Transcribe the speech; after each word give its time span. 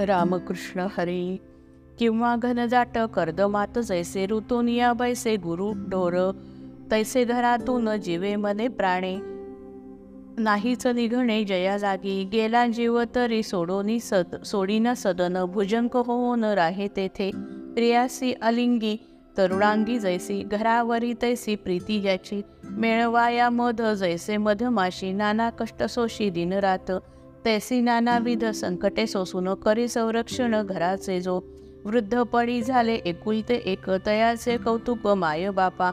रामकृष्ण 0.00 0.86
हरी. 0.98 1.40
किंवा 1.98 2.36
घनजाट 2.36 2.98
कर्दमात 2.98 3.78
जैसे 3.78 4.26
ऋतुनिया 4.26 4.92
बैसे 4.92 5.36
गुरु 5.36 5.72
ढोर. 5.72 6.32
तैसे 6.90 7.24
घरातून 7.24 7.96
जीवे 7.96 8.36
मने 8.36 8.68
प्राणे. 8.68 9.18
नाहीच 10.38 10.86
निघणे 10.86 11.44
जया 11.44 11.76
जागी. 11.76 12.24
गेला 12.24 12.66
जीव 12.66 13.02
तरी 13.14 13.42
सोडोनी 13.42 14.00
सद 14.00 14.42
सोडीना 14.44 14.94
सदन. 14.94 15.44
भुजंक 15.44 15.96
होऊन 15.96 16.44
राहे 16.44 16.88
तेथे. 16.88 17.30
प्रियासी 17.74 18.32
अलिंगी 18.32 18.96
तरुणांगी 19.36 19.98
जैसी. 19.98 20.42
घरावरी 20.42 21.14
तैसी 21.22 21.56
प्रीती 21.56 22.00
ज्याची 22.00 22.42
मेळवाया 22.64 23.50
मध 23.50 23.82
जैसे 23.82 24.36
मधमाशी. 24.36 25.12
नाना 25.12 25.50
कष्ट 25.50 25.82
सोशी 25.82 26.30
दिनरात 26.30 26.90
तैसी 27.46 27.80
नानाविध 27.80 28.44
संकटे 28.44 29.06
सोसून 29.06 29.54
करी 29.54 29.88
संरक्षण 29.88 30.62
घराचे 30.62 31.20
जो 31.20 31.40
वृद्धपणी 31.84 32.62
झाले 32.62 32.94
एकुलते 32.94 33.54
एक 33.54 33.90
तयाचे 34.06 34.56
कौतुक 34.56 35.06
माय 35.06 35.50
बापा. 35.50 35.90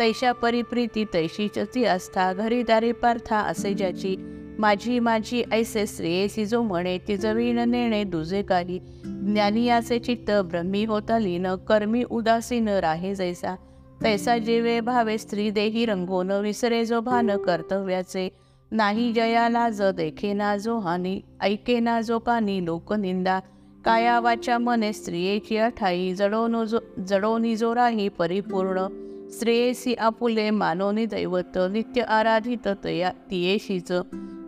तैशा 0.00 0.32
परिप्रीती 0.32 1.04
तैशीच 1.04 1.58
ती 1.58 1.84
आस्था 1.84 2.32
घरी 2.32 2.62
दारी 2.62 2.92
पार्था 2.92 3.36
असे 3.36 3.74
ज्याची 3.74 4.16
माझी 4.58 4.98
माझी 4.98 5.42
ऐसे 5.52 5.86
स्त्रियेसी 5.86 6.46
जो 6.46 6.62
म्हणे 6.62 6.98
तिजवीण 7.08 7.58
नेणे 7.58 8.04
दुजे 8.04 8.42
काही. 8.42 8.78
ज्ञानियाचे 9.04 9.98
चित्त 9.98 10.30
ब्रह्मी 10.30 10.84
होता 10.84 11.18
लीन 11.18 11.54
कर्मी 11.54 12.04
उदासीन 12.10 12.68
राहे 12.68 13.14
जैसा. 13.14 13.56
तैसा 14.02 14.38
जीवे 14.38 14.80
भावे 14.80 15.18
स्त्री 15.18 15.50
देही 15.50 15.86
रंगोन 15.86 16.30
विसरे 16.30 16.84
जो 16.84 17.00
भान 17.00 17.36
कर्तव्याचे. 17.36 18.28
नाही 18.74 19.12
जयाला 19.12 19.70
ज 19.70 19.82
देखेना 19.82 20.56
जो 20.56 20.78
हानी 20.78 21.20
ऐकेना 21.40 22.00
जो 22.00 22.18
कानी 22.18 22.64
लोकनिंदा 22.64 23.40
काया 23.84 24.18
वाचा 24.20 24.58
मने 24.58 24.92
स्त्रियेची 24.92 25.56
अठाई 25.56 26.14
जडोनो 26.14 26.64
जो 26.64 26.78
जडोनी 27.08 27.56
जो 27.56 27.74
राही 27.74 28.08
परिपूर्ण. 28.08 28.86
स्त्रियेसी 29.30 29.94
आपुले 29.94 30.50
मानोनी 30.50 31.06
दैवत 31.06 31.58
नित्य 31.70 32.00
आराधित 32.00 32.68
तया 32.84 33.10
तियेशीच. 33.30 33.92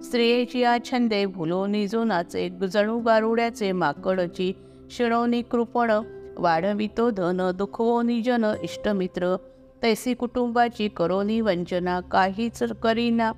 स्त्रियेची 0.05 0.63
आछंदे 0.65 1.27
भुलोनी 1.27 1.87
जो 1.89 2.05
नाचे 2.05 2.49
जणू 2.73 2.99
गारुड्याचे 2.99 3.73
माकडची. 3.73 4.53
शिणोनी 4.91 5.43
कृपण 5.43 5.91
वाढवितो 6.39 7.11
धन 7.11 7.51
दुखवोनी 7.55 8.23
जन 8.23 8.45
इष्टमित्र. 8.63 9.37
तैसी 9.83 10.15
कुटुंबाची 10.15 10.89
करोनी 10.89 11.41
वंचना 11.41 12.01
काहीच 12.01 12.63
करीना. 12.83 13.33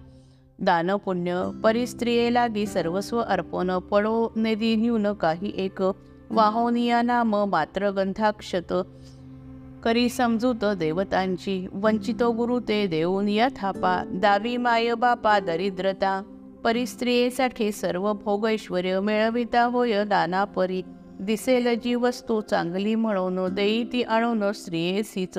दानपुण्य 0.61 1.51
परिस्त्रिये 1.65 2.31
लागी 2.35 2.67
सर्वस्व 2.67 3.19
अर्पण 3.19 3.79
पडो 3.79 4.33
नेदी 4.37 4.77
न्यून 4.77 5.13
काही 5.13 5.53
एक 5.57 5.81
वाहोनिया 6.31 7.03
नाम 7.03 7.37
मात्र 7.37 7.91
गंधाक्षत. 7.91 8.73
करी 9.85 10.09
समजूत 10.09 10.65
देवतांची 10.65 11.67
वंचितो 11.73 12.31
गुरु 12.33 12.59
ते 12.61 12.87
देऊन 12.87 13.29
या 13.29 13.49
थापा. 13.57 14.05
दावी 14.15 14.57
माय 14.57 14.95
बापा 14.95 15.39
दरिद्रता 15.41 16.23
परिस्त्रियेसाठी 16.65 17.73
सर्व 17.73 18.13
भोगैश्वर्य 18.13 19.01
मिळविता 19.01 19.63
होय 19.63 20.05
दाना 20.05 20.45
परी. 20.45 20.83
दिसेल 21.21 21.75
जी 21.85 21.95
वस्तू 21.95 22.41
चांगली 22.41 22.95
म्हणून 22.95 23.55
देई 23.55 23.85
ती 23.85 24.03
आणून 24.03 24.53
स्त्रियेसीच 24.53 25.39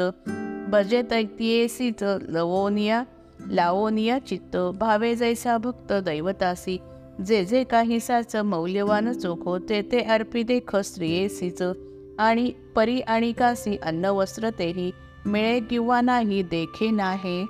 भजे 0.70 1.02
तैतियेसीच 1.12 2.04
लवोनिया 2.04 3.04
लावोनिया 3.48 4.20
चित्त 4.20 4.58
भावे 4.80 5.16
जैसा 5.16 5.58
भक्त 5.58 5.94
दैवतासी 5.94 6.78
जे 7.26 7.46
जे 7.46 7.64
काही 7.64 8.00
साच 8.00 8.36
मौल्यवान 8.36 9.14
चोखो 9.14 9.58
ते 9.60 9.82
ते 9.82 10.00
अर्पी 10.00 10.44
देख 10.44 10.76
स्त्रियेसीच 10.76 11.62
आणि 12.20 12.52
परी 12.76 13.00
आणि 13.00 13.32
कासी 13.32 13.78
अन्न 13.84 14.06
वस्त्र 14.06 14.50
तेही 14.50 14.92
मिळे 15.26 15.60
किंवा 15.60 16.02
नाही 16.02 16.44
देखे 16.44 16.90
नाहे. 16.92 17.46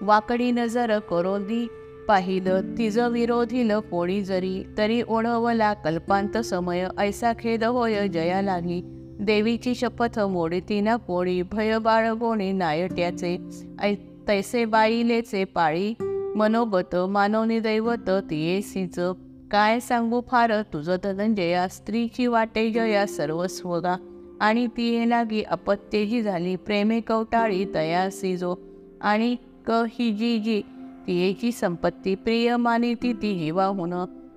वाकडी 0.00 0.50
नजर 0.50 0.98
करोदी 0.98 1.66
पाहिलं 2.08 2.60
तिज 2.78 2.98
विरोधील 2.98 3.72
कोणी 3.90 4.22
जरी 4.22 4.62
तरी 4.78 5.02
ओढवला 5.08 5.72
कल्पांत 5.74 6.38
समय 6.38 6.88
ऐसा 6.98 7.32
खेद 7.38 7.64
होय 7.64 8.08
जया 8.08 8.42
लागी 8.42 8.80
देवीची 9.20 9.74
शपथ 9.74 10.18
मोडती 10.18 10.80
ना 10.80 10.96
कोणी 10.96 11.42
भय 11.42 11.78
बाळगोणी 11.78 12.52
नायट्याचे 12.52 13.36
ऐ 13.80 13.94
तैसे 14.30 14.64
बाईलेचे 14.64 15.44
पाळी. 15.44 15.94
मनोगत 16.36 16.94
मानवनी 17.10 17.58
दैवत 17.60 18.10
तियेसीच 18.30 18.98
काय 19.50 19.80
सांगू 19.80 20.20
फार 20.28 20.52
तुझं 20.72 20.96
धनंजया 21.04 21.66
स्त्रीची 21.68 22.26
वाटे 22.26 22.70
जया 22.70 23.06
सर्वस्वगा 23.06 23.96
आणि 24.40 24.66
तिये 24.76 25.08
लागी 25.10 25.42
अपत्यजी 25.42 26.22
झाली 26.22 26.54
प्रेमे 26.56 27.00
कवटाळी 27.00 27.64
तयासी 27.74 28.36
जो 28.36 28.54
आणि 29.00 29.34
क 29.66 29.70
ही 29.70 30.10
जी 30.12 30.38
जी 30.38 30.60
तियेची 31.06 31.52
संपत्ती 31.52 32.14
प्रिय 32.14 32.56
मानी 32.56 32.94
ती 32.94 33.12
ती 33.12 33.34
जीवा 33.38 33.64
होण 33.64 33.94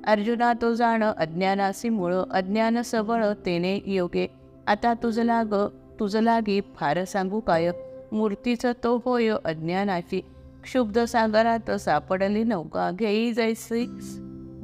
अर्जुना 0.07 0.53
तो 0.61 0.73
जाण 0.73 1.03
अज्ञानासी 1.03 1.89
मुळ 1.89 2.13
अज्ञान 2.31 2.81
सबळ 2.81 3.25
तेने 3.45 3.79
योगे. 3.85 4.27
आता 4.67 4.93
तुझ 4.93 5.19
लाग 5.19 5.53
तुझ 5.99 6.15
लागी 6.15 6.61
फार 6.75 7.03
सांगू 7.03 7.39
काय? 7.39 7.71
मूर्तीचा 8.13 8.72
तो 8.84 9.01
होय 9.06 9.34
अज्ञानाची. 9.46 10.22
क्षुब्ध 10.63 11.00
सागरात 11.00 11.72
सापडली 11.72 12.44
नौका 12.44 12.91
घेई 12.91 13.34
जैसी 13.34 13.85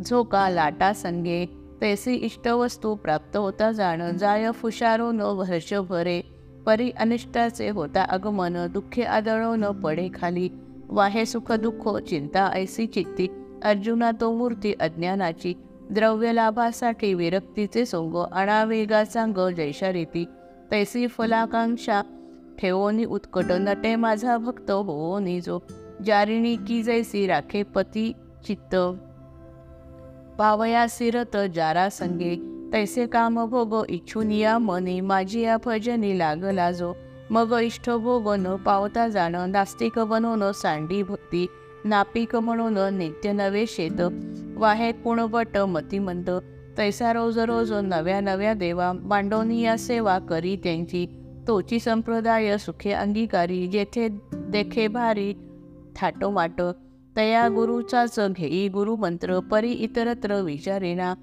झोका 0.09 0.49
लाटा 0.49 0.93
संगे 0.93 1.45
तैसी 1.81 2.13
इष्टवस्तू 2.15 2.95
प्राप्त 2.95 3.37
होता 3.37 3.71
जाण 3.71 4.17
जाय 4.17 4.51
फुशारो 4.51 5.11
न 5.11 5.21
वर्ष 5.21 5.73
भरे 5.73 6.21
परी 6.65 6.91
अनिष्टाचे 6.91 7.69
होता 7.69 8.01
आगमन 8.01 8.67
दुःखे 8.67 9.03
आदळो 9.03 9.55
न 9.55 9.65
पडे 9.65 10.09
खाली. 10.13 10.49
वाहे 10.87 11.25
सुख 11.25 11.51
दुःख 11.51 12.03
चिंता 12.03 12.51
ऐसी 12.53 12.85
चित्ती. 12.85 13.27
अर्जुना 13.63 14.11
तो 14.11 14.37
मूर्ती 14.37 14.73
अज्ञानाची. 14.79 15.53
द्रव्य 15.91 16.33
लाभासाठी 16.33 17.13
विरक्तीचे 17.13 17.85
सोंग 17.85 18.15
अणावेगा 18.31 19.05
सांग 19.05 19.49
जैशा 19.57 19.91
रीती. 19.91 20.25
तैसी 20.71 21.07
फलाकांक्षा 21.07 22.01
ठेवोनी 22.59 23.05
उत्कट 23.05 23.51
नटे 23.51 23.95
माझा 23.95 24.37
भक्त 24.37 24.71
हो 24.71 25.19
निजो 25.19 25.59
जारिणी 26.05 26.55
की 26.57 26.81
जैसी 26.83 27.25
राखे 27.27 27.63
पती 27.63 28.11
चित्त. 28.45 28.75
पावया 30.39 30.87
सिरत 30.87 31.37
जारा 31.55 31.89
संगे 31.89 32.35
तैसे 32.73 33.05
काम 33.07 33.45
भोग 33.45 33.85
इच्छुनिया 33.89 34.57
मनी 34.59 34.99
माझी 35.01 35.41
या 35.41 35.57
भजनी 35.65 36.17
लागला 36.17 36.71
जो. 36.71 36.93
मग 37.31 37.53
इष्ट 37.63 37.89
भोग 37.89 38.29
न 38.29 38.55
पावता 38.55 39.07
जाणं 39.07 39.51
नास्तिक 39.51 39.99
बनवणं 39.99 40.51
सांडी 40.51 41.01
भक्ती 41.03 41.45
नापिक 41.85 42.35
म्हणून 42.35 42.77
नित्य 42.93 43.31
नवे 43.31 43.65
शेत. 43.67 44.01
वाहे 44.57 44.91
कुणवट 44.91 45.57
मतिमंत 45.57 46.29
तैसा 46.77 47.13
रोज 47.13 47.39
रोज 47.39 47.73
नव्या 47.73 48.19
नव्या 48.21 48.53
देवा 48.53 48.91
मांडोनी 48.93 49.61
या 49.61 49.77
सेवा 49.77 50.19
करी 50.19 50.55
त्यांची. 50.55 51.05
तोची 51.49 51.79
संप्रदाय 51.79 52.57
सुखे 52.57 52.91
अंगीकारी 52.91 53.67
जेथे 53.67 54.07
देखे 54.49 54.87
भारी 54.87 55.33
थाटोमाट 55.97 56.61
तया 57.15 57.47
गुरुचाच 57.47 58.19
घेई 58.19 58.67
गुरुमंत्र 58.67 59.39
परी 59.39 59.71
इतरत्र 59.79 60.41
विचारेना 60.41 61.13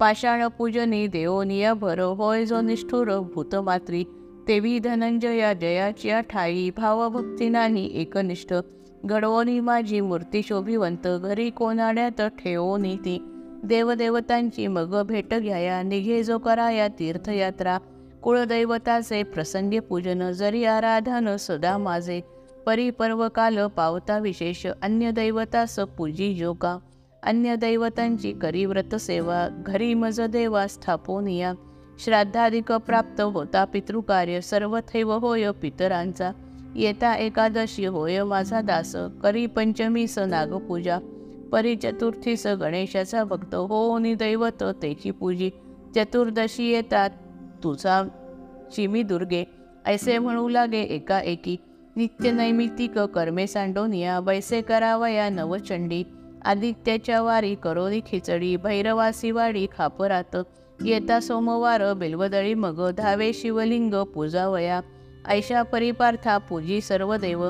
पाषाण 0.00 0.46
पूजनी 0.48 1.06
देवोनिया 1.08 1.74
भर 1.74 2.00
होय 2.18 2.44
जो 2.44 2.60
निष्ठुर 2.60 3.18
भूतमात्री 3.34 4.04
तेवी 4.48 4.78
धनंजया 4.78 5.52
जयाच्या 5.52 6.20
ठाई 6.20 6.70
भावभक्तीनानी 6.76 7.88
एकनिष्ठ 7.94 8.54
घडवोनी 9.04 9.58
माझी 9.60 10.00
मूर्ती 10.00 10.42
शोभिवंत 10.42 11.08
घरी 11.22 11.50
कोणाड्यात 11.50 12.20
ठेवोनी 12.38 12.96
ती 12.96 13.18
देवदेवतांची 13.64 14.66
मग 14.66 15.02
भेट 15.02 15.34
घ्याया 15.34 15.82
निघे 15.82 16.22
जो 16.22 16.38
कराया 16.38 16.88
तीर्थयात्रा 16.88 17.78
कुळदैवताचे 18.22 19.22
प्रसंगे 19.22 19.80
पूजन 19.80 20.30
जरी 20.30 20.64
आराधन 20.64 21.36
सदा 21.36 21.76
माझे 21.78 22.20
परिपर्व 22.66 23.28
काल 23.28 23.66
पावता 23.66 24.18
विशेष 24.18 24.66
अन्य 24.82 25.10
दैवतास 25.10 25.78
पूजी 25.98 26.34
जोका 26.34 26.78
अन्य 27.22 27.56
दैवतांची 27.56 28.32
करी 28.32 28.64
व्रत 28.64 28.94
सेवा 28.94 29.48
घरी 29.66 29.94
मज 29.94 30.20
देवा 30.20 30.66
स्थापोनिया 30.66 31.52
श्राद्धाधिक 32.04 32.72
प्राप्त 32.72 33.20
होता 33.20 33.64
पितृकार्य 33.64 34.40
सर्वथैव 34.40 35.12
होय 35.12 35.50
पितरांचा. 35.62 36.30
येता 36.74 37.14
एकादशी 37.14 37.84
होय 37.84 38.22
माझा 38.24 38.60
दास 38.60 38.96
करी 39.22 39.46
पंचमीस 39.46 40.18
नागपूजा. 40.18 40.98
परी 41.52 41.76
चतुर्थीस 41.76 42.46
गणेशाचा 42.46 43.24
भक्त 43.24 43.54
हो 43.54 43.98
नि 43.98 44.14
दैवत 44.14 44.64
तेची 44.82 45.10
पूजी. 45.10 45.50
चतुर्दशी 45.94 46.72
येतात 46.72 47.10
तुझा 47.66 48.02
चिमी 48.74 49.02
दुर्गे 49.02 49.44
ऐसे 49.86 50.18
म्हणू 50.18 50.48
लागे 50.48 50.80
एका 50.80 51.20
एकी 51.20 51.56
नित्य 51.96 53.06
कर्मे 53.14 53.46
सांडोनिया 53.46 54.20
बैसे 54.20 54.60
करावया 54.62 55.28
नवचंडी. 55.28 56.04
आदित्याच्या 56.44 57.22
वारी 57.22 57.54
करोनी 57.54 58.00
खिचडी 58.00 58.56
भैरवासी 58.56 59.30
वाडी 59.30 59.66
खापरात. 59.78 60.36
येता 60.84 61.20
सोमवार 61.20 61.92
बिल्वदळी 61.94 62.54
मग 62.54 62.90
धावे 62.90 63.32
शिवलिंग 63.32 63.94
पूजावया. 64.04 64.80
ऐशा 65.28 65.62
परिपार्था 65.62 66.38
पूजी 66.38 66.80
सर्व 66.80 67.16
देव. 67.16 67.48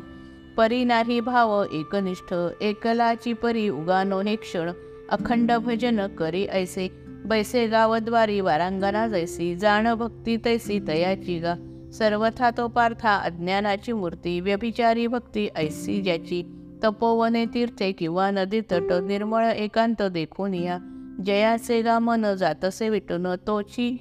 परी 0.57 0.85
नाही 0.85 1.21
भाव 1.21 1.65
एकनिष्ठ 1.73 2.35
एकलाची 2.61 3.33
परी 3.33 3.69
उगानो 3.69 4.21
हे 4.21 4.37
क्षण. 4.37 4.71
अखंड 5.11 5.53
भजन 5.53 6.07
करी 6.07 6.47
ऐसे. 6.47 7.06
बैसे 7.27 7.67
गावद्वारी 7.67 8.41
वारांगणा 8.41 9.09
जैसी 9.09 9.57
जाण 9.57 9.95
भक्ती 9.95 10.37
तैसी 10.37 10.81
तयाची 10.89 11.39
गा. 11.39 11.55
सर्वथा 11.93 12.51
तो 12.51 12.69
पार्था 12.69 13.17
अज्ञानाची 13.17 13.93
मूर्ती 13.93 14.41
व्यभिचारी 14.41 15.07
भक्ती 15.07 15.49
ऐसी 15.57 16.03
ज्याची. 16.03 16.43
तपोवने 16.85 17.47
तीर्थे 17.47 17.93
किंवा 17.93 18.31
नदी 18.31 18.61
तट 18.61 18.93
निर्मळ 18.93 19.47
एकांत 19.47 20.03
देखून 20.03 20.55
या. 20.55 20.79
जयाचे 21.27 21.83
गा 21.83 21.99
मन 21.99 22.35
जातसे 22.35 22.89
विटून 22.89 23.27
तोची 23.47 23.97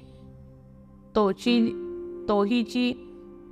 तोची 1.16 1.82
तोहीची 2.28 2.92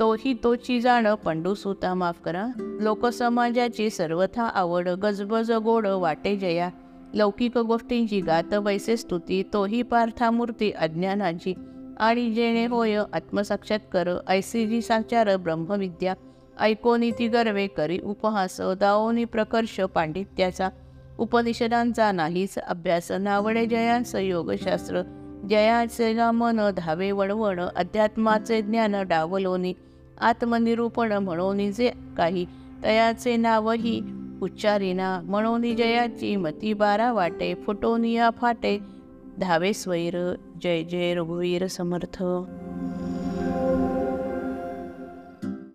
तोही 0.00 0.34
तोची 0.44 0.80
जाण 0.80 1.14
पंडूसुता 1.14 1.94
माफ 1.94 2.20
करा. 2.24 2.46
लोकसमाजाची 2.80 3.90
सर्वथा 3.90 4.42
आवड 4.42 4.88
गजबज 4.88 5.52
गोड 5.52 5.86
वाटे 5.86 6.36
जया. 6.36 6.70
लौकिक 7.14 7.58
गोष्टींची 7.58 8.20
गात 8.20 8.54
वैसे 8.54 8.96
स्तुती 8.96 9.42
तोही 9.52 9.82
पार्थामूर्ती 9.82 10.70
अज्ञानाची. 10.70 11.54
आणि 12.00 12.30
जेणे 12.30 12.66
होय 12.66 13.02
आत्मसाक्षात्कार 13.12 14.08
ऐसी 14.28 14.66
जी 14.66 14.82
साचार 14.82 15.36
ब्रह्मविद्या 15.36 16.14
ऐकोनी 16.60 17.10
ती 17.10 17.28
गर्वे 17.28 17.66
करी 17.66 17.98
उपहास 17.98 18.60
दाओनी 18.60 19.24
प्रकर्ष 19.24 19.80
पांडित्याचा 19.80 20.68
उपनिषदांचा 21.18 22.12
नाहीच 22.12 22.58
अभ्यास 22.58 23.12
नावडे 23.12 23.66
जयांस 23.66 24.14
योगशास्त्र 24.14 25.02
जयाचे 25.50 26.30
मन 26.30 26.60
धावे 26.76 27.10
वणवण 27.10 27.60
अध्यात्माचे 27.60 28.62
ज्ञान 28.62 28.94
डावलोनी 29.02 29.74
आत्मनिरूपण 30.20 31.12
म्हणून 31.12 31.72
जे 31.72 31.90
काही 32.16 32.46
तयाचे 32.84 33.36
नावही 33.36 34.00
उच्चारिना 34.42 35.20
म्हणून 35.24 35.74
जयाची 35.76 36.36
मती 36.36 36.72
बारा 36.72 37.12
वाटे 37.12 37.54
फुटोनिया 37.54 38.30
फाटे 38.30 38.78
धावे 39.38 39.72
स्वैर 39.72 40.16
जय 40.62 40.82
जय 40.82 41.14
रघुवीर 41.14 41.66
समर्थ 41.66 42.22